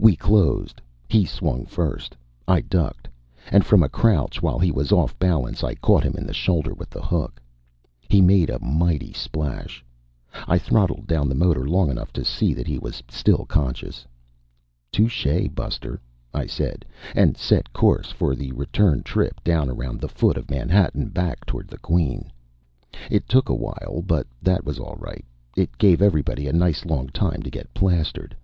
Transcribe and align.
We 0.00 0.16
closed. 0.16 0.80
He 1.08 1.24
swung 1.24 1.64
first. 1.64 2.16
I 2.48 2.60
ducked 2.60 3.06
And 3.52 3.64
from 3.64 3.84
a 3.84 3.88
crouch, 3.88 4.42
while 4.42 4.58
he 4.58 4.72
was 4.72 4.90
off 4.90 5.16
balance, 5.20 5.62
I 5.62 5.76
caught 5.76 6.02
him 6.02 6.14
in 6.18 6.26
the 6.26 6.34
shoulder 6.34 6.74
with 6.74 6.90
the 6.90 7.00
hook. 7.00 7.40
He 8.08 8.20
made 8.20 8.50
a 8.50 8.58
mighty 8.58 9.12
splash. 9.12 9.84
I 10.48 10.58
throttled 10.58 11.06
down 11.06 11.28
the 11.28 11.36
motor 11.36 11.68
long 11.68 11.88
enough 11.88 12.12
to 12.14 12.24
see 12.24 12.52
that 12.52 12.66
he 12.66 12.80
was 12.80 13.00
still 13.08 13.44
conscious. 13.46 14.04
"Touché, 14.92 15.54
buster," 15.54 16.00
I 16.34 16.46
said, 16.46 16.84
and 17.14 17.36
set 17.36 17.72
course 17.72 18.10
for 18.10 18.34
the 18.34 18.50
return 18.50 19.04
trip 19.04 19.40
down 19.44 19.68
around 19.68 20.00
the 20.00 20.08
foot 20.08 20.36
of 20.36 20.50
Manhattan, 20.50 21.10
back 21.10 21.44
toward 21.46 21.68
the 21.68 21.78
Queen. 21.78 22.32
It 23.08 23.28
took 23.28 23.48
a 23.48 23.54
while, 23.54 24.02
but 24.04 24.26
that 24.42 24.64
was 24.64 24.80
all 24.80 24.96
right; 24.98 25.24
it 25.56 25.78
gave 25.78 26.02
everybody 26.02 26.48
a 26.48 26.52
nice 26.52 26.84
long 26.84 27.06
time 27.10 27.40
to 27.44 27.50
get 27.50 27.72
plastered. 27.72 28.34